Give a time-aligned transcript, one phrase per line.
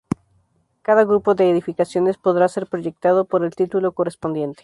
[0.81, 4.59] Cada grupo de edificaciones podrá ser proyectado por el titulado correspondiente.